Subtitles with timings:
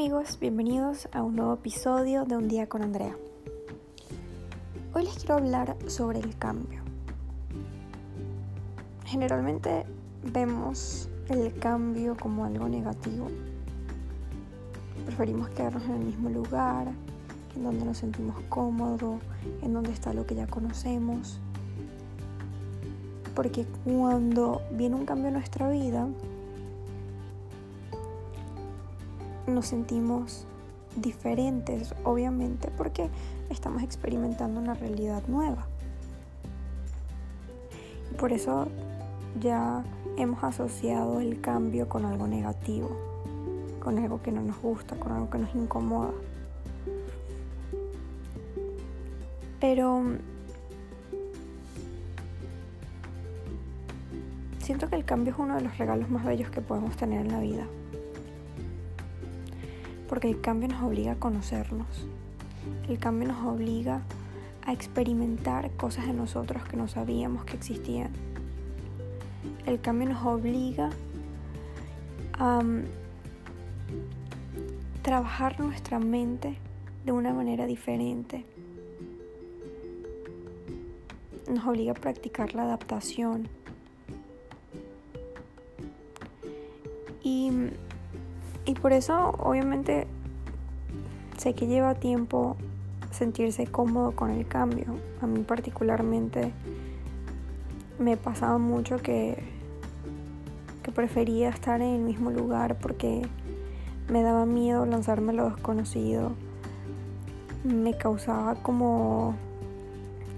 [0.00, 3.14] amigos, bienvenidos a un nuevo episodio de Un día con Andrea.
[4.94, 6.80] Hoy les quiero hablar sobre el cambio.
[9.04, 9.84] Generalmente
[10.32, 13.28] vemos el cambio como algo negativo.
[15.04, 16.88] Preferimos quedarnos en el mismo lugar,
[17.54, 19.20] en donde nos sentimos cómodos,
[19.60, 21.40] en donde está lo que ya conocemos.
[23.34, 26.08] Porque cuando viene un cambio en nuestra vida,
[29.50, 30.46] nos sentimos
[30.96, 33.08] diferentes, obviamente, porque
[33.48, 35.66] estamos experimentando una realidad nueva.
[38.10, 38.68] Y por eso
[39.40, 39.84] ya
[40.16, 42.90] hemos asociado el cambio con algo negativo,
[43.80, 46.12] con algo que no nos gusta, con algo que nos incomoda.
[49.60, 50.02] Pero
[54.58, 57.32] siento que el cambio es uno de los regalos más bellos que podemos tener en
[57.32, 57.66] la vida
[60.10, 61.86] porque el cambio nos obliga a conocernos.
[62.88, 64.02] El cambio nos obliga
[64.66, 68.10] a experimentar cosas de nosotros que no sabíamos que existían.
[69.66, 70.90] El cambio nos obliga
[72.36, 72.82] a um,
[75.02, 76.58] trabajar nuestra mente
[77.06, 78.44] de una manera diferente.
[81.48, 83.46] Nos obliga a practicar la adaptación.
[87.22, 87.52] Y
[88.70, 90.06] y por eso obviamente
[91.38, 92.56] sé que lleva tiempo
[93.10, 94.94] sentirse cómodo con el cambio.
[95.20, 96.52] A mí particularmente
[97.98, 99.42] me pasaba mucho que,
[100.84, 103.22] que prefería estar en el mismo lugar porque
[104.08, 106.30] me daba miedo lanzarme a lo desconocido.
[107.64, 109.34] Me causaba como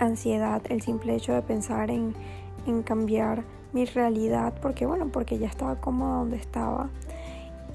[0.00, 2.12] ansiedad el simple hecho de pensar en,
[2.66, 6.88] en cambiar mi realidad porque bueno, porque ya estaba cómoda donde estaba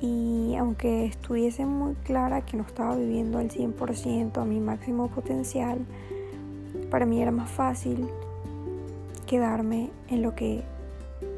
[0.02, 5.86] y aunque estuviese muy clara que no estaba viviendo al 100% a mi máximo potencial,
[6.89, 8.08] para mí era más fácil
[9.27, 10.64] quedarme en lo que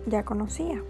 [0.07, 0.81] ya conocía.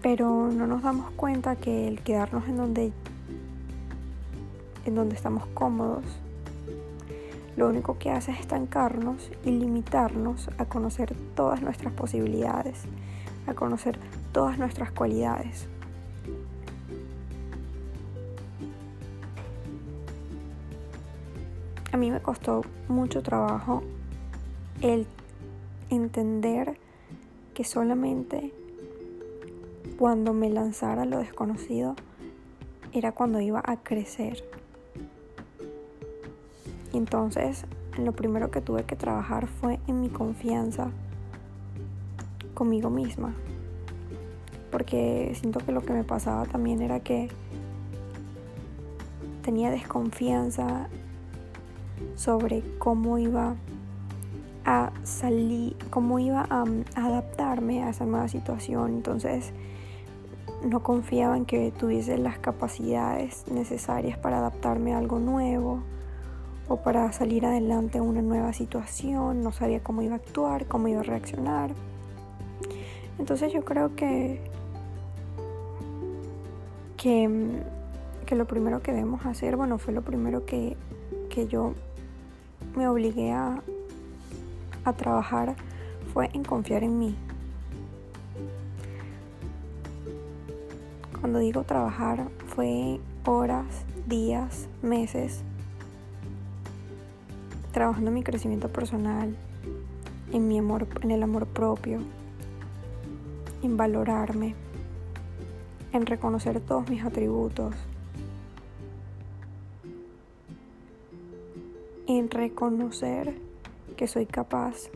[0.00, 2.92] Pero no nos damos cuenta que el quedarnos en donde
[4.84, 6.04] en donde estamos cómodos
[7.56, 12.84] lo único que hace es estancarnos y limitarnos a conocer todas nuestras posibilidades
[13.48, 13.98] a conocer
[14.32, 15.66] todas nuestras cualidades.
[21.92, 23.82] A mí me costó mucho trabajo
[24.82, 25.06] el
[25.90, 26.78] entender
[27.54, 28.52] que solamente
[29.98, 31.96] cuando me lanzara lo desconocido
[32.92, 34.44] era cuando iba a crecer.
[36.92, 37.64] entonces
[37.98, 40.90] lo primero que tuve que trabajar fue en mi confianza
[42.58, 43.34] conmigo misma.
[44.72, 47.28] Porque siento que lo que me pasaba también era que
[49.42, 50.88] tenía desconfianza
[52.16, 53.54] sobre cómo iba
[54.64, 56.64] a salir, cómo iba a,
[56.96, 58.94] adaptarme a esa nueva situación.
[58.94, 59.52] Entonces
[60.64, 65.80] no confiaba en que tuviese las capacidades necesarias para adaptarme a algo nuevo
[66.66, 69.42] o para salir adelante a una nueva situación.
[69.44, 71.70] No sabía cómo iba a actuar, cómo iba a reaccionar.
[73.18, 74.40] Entonces yo creo que,
[76.96, 80.76] que, lo primero que debemos hacer, bueno, fue lo primero que,
[81.48, 81.74] yo
[82.76, 83.62] me obligué a,
[84.84, 85.54] a trabajar,
[86.12, 87.14] fue en confiar en mí.
[91.20, 93.66] Cuando digo trabajar, fue horas,
[94.08, 95.42] días, meses,
[97.72, 99.36] trabajando en mi crecimiento personal,
[100.32, 102.00] en mi amor, en el amor propio,
[103.62, 104.54] en valorarme,
[105.92, 107.74] en reconocer todos mis atributos,
[112.06, 113.34] en reconocer
[113.96, 114.90] que soy capaz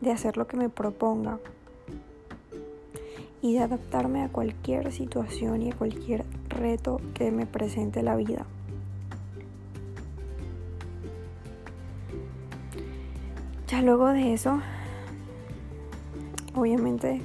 [0.00, 1.38] de hacer lo que me proponga
[3.40, 8.46] y de adaptarme a cualquier situación y a cualquier reto que me presente la vida.
[13.68, 14.60] Ya luego de eso
[16.54, 17.20] obviamente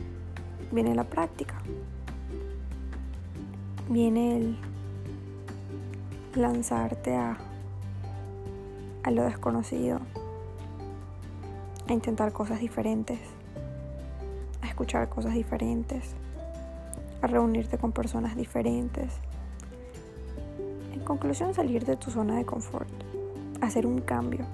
[0.72, 1.56] viene la práctica.
[3.90, 4.58] Viene el
[6.36, 7.38] lanzarte a,
[9.04, 10.00] a lo desconocido,
[11.88, 13.20] a intentar cosas diferentes,
[14.62, 16.16] a escuchar cosas diferentes,
[17.22, 19.14] a reunirte con personas diferentes.
[20.94, 22.90] En conclusión, salir de tu zona de confort,
[23.62, 24.46] hacer un cambio.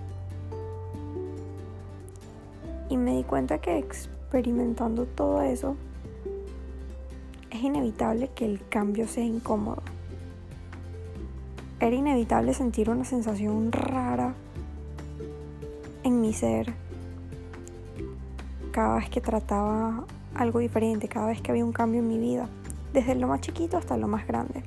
[2.89, 3.79] Y me di cuenta que
[4.33, 5.75] experimentando todo eso,
[7.51, 9.83] inevitable que el cambio sea incómodo.
[11.79, 14.33] Era inevitable sentir una sensación rara
[16.03, 16.73] en mi ser
[18.71, 20.03] cada vez que trataba
[20.33, 22.49] algo diferente, cada vez que había un cambio en mi vida,
[22.91, 24.63] desde lo más chiquito hasta lo más grande.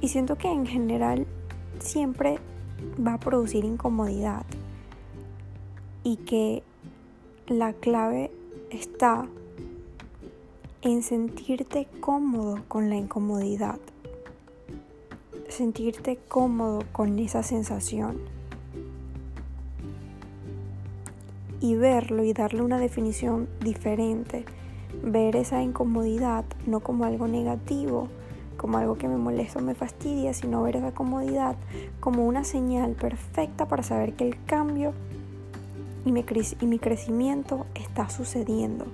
[0.00, 1.28] Y siento que en general
[1.78, 2.40] siempre
[3.00, 4.44] va a producir incomodidad
[6.04, 6.62] y que
[7.48, 8.30] la clave
[8.70, 9.26] está
[10.82, 13.78] en sentirte cómodo con la incomodidad,
[15.48, 18.18] sentirte cómodo con esa sensación
[21.60, 24.44] y verlo y darle una definición diferente,
[25.02, 28.08] ver esa incomodidad no como algo negativo,
[28.58, 31.56] como algo que me molesta o me fastidia, sino ver esa comodidad
[32.00, 34.92] como una señal perfecta para saber que el cambio
[36.04, 36.24] y mi,
[36.60, 38.86] y mi crecimiento está sucediendo.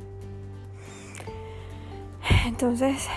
[2.47, 3.09] Entonces,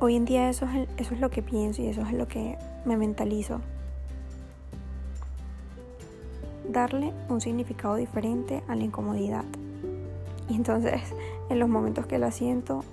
[0.00, 2.58] hoy en día eso es, eso es lo que pienso y eso es lo que
[2.84, 3.60] me mentalizo.
[6.68, 9.44] Darle un significado diferente a la incomodidad.
[10.48, 11.00] Y entonces,
[11.48, 12.84] en los momentos que la siento,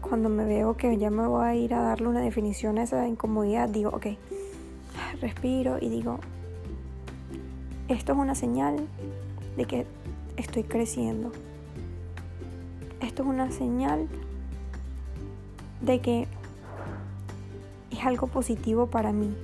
[0.00, 3.08] cuando me veo que ya me voy a ir a darle una definición a esa
[3.08, 4.06] incomodidad, digo, ok,
[5.20, 6.18] respiro y digo,
[7.88, 8.76] esto es una señal
[9.56, 9.86] de que
[10.36, 11.32] estoy creciendo.
[13.00, 14.08] Esto es una señal
[15.82, 16.26] de que
[17.90, 19.34] es algo positivo para mí,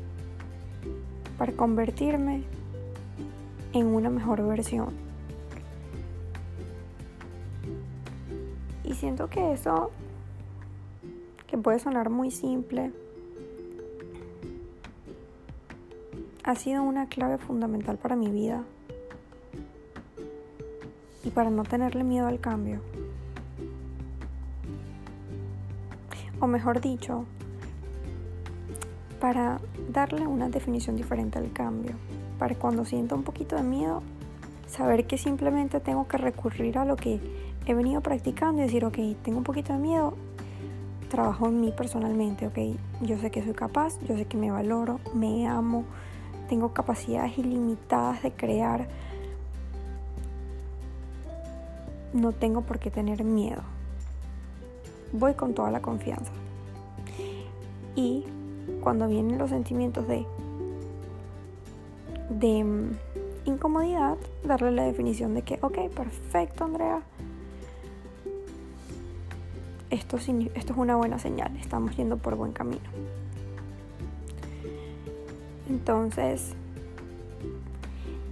[1.37, 2.43] para convertirme
[3.73, 4.89] en una mejor versión.
[8.85, 9.91] Y siento que eso,
[11.47, 12.91] que puede sonar muy simple,
[16.45, 18.65] ha sido una clave fundamental para mi vida
[21.25, 22.81] y para no tenerle miedo al cambio.
[26.41, 27.27] O mejor dicho,
[29.21, 29.61] para
[29.93, 31.93] darle una definición diferente al cambio.
[32.39, 34.03] Para cuando siento un poquito de miedo,
[34.67, 37.21] saber que simplemente tengo que recurrir a lo que
[37.67, 40.15] he venido practicando y decir, ok, tengo un poquito de miedo,
[41.11, 42.59] trabajo en mí personalmente, ok,
[43.03, 45.85] yo sé que soy capaz, yo sé que me valoro, me amo,
[46.51, 48.89] tengo capacidades ilimitadas de crear,
[52.13, 53.63] no tengo por qué tener miedo.
[55.13, 56.33] Voy con toda la confianza.
[57.95, 58.25] Y
[58.81, 60.27] cuando vienen los sentimientos de,
[62.31, 62.99] de mm,
[63.45, 67.01] incomodidad, darle la definición de que, ok, perfecto, Andrea.
[69.91, 72.91] Esto, esto es una buena señal, estamos yendo por buen camino.
[75.71, 76.55] Entonces,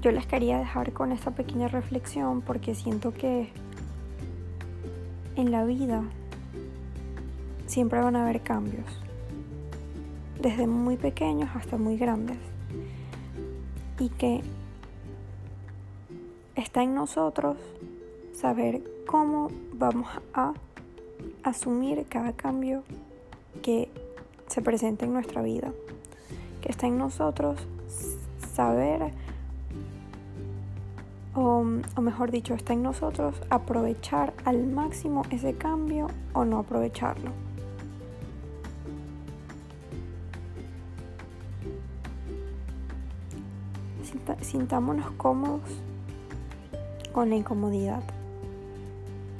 [0.02, 3.50] yo les quería dejar con esta pequeña reflexión porque siento que
[5.36, 6.02] en la vida
[7.66, 8.86] siempre van a haber cambios,
[10.42, 12.38] desde muy pequeños hasta muy grandes,
[14.00, 14.42] y que
[16.56, 17.56] está en nosotros
[18.34, 20.54] saber cómo vamos a
[21.44, 22.82] asumir cada cambio
[23.62, 23.88] que
[24.48, 25.72] se presenta en nuestra vida
[26.68, 27.58] está en nosotros
[28.54, 29.12] saber,
[31.34, 31.62] o,
[32.00, 37.30] mejor dicho, está en nosotros aprovechar al máximo ese cambio o no aprovecharlo.
[44.40, 45.60] Sintámonos cómodos
[47.12, 48.02] con la incomodidad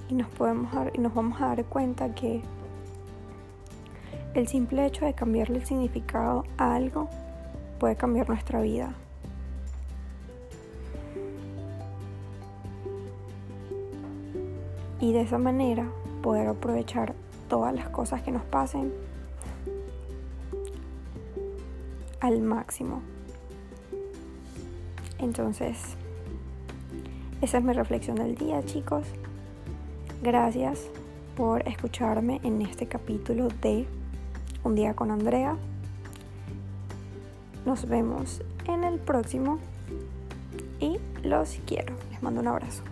[0.08, 2.42] y nos, podemos y nos vamos a dar cuenta que
[4.38, 7.08] el simple hecho de cambiarle el significado a algo
[7.80, 8.94] puede cambiar nuestra vida.
[15.00, 15.88] Y de esa manera
[16.22, 17.14] poder aprovechar
[17.48, 18.92] todas las cosas que nos pasen
[22.20, 23.02] al máximo.
[25.18, 25.96] Entonces,
[27.40, 29.04] esa es mi reflexión del día, chicos.
[30.22, 30.88] Gracias
[31.36, 33.97] por escucharme en este capítulo de
[34.68, 35.56] un día con Andrea.
[37.64, 39.58] Nos vemos en el próximo
[40.78, 41.94] y los quiero.
[42.10, 42.82] Les mando un abrazo.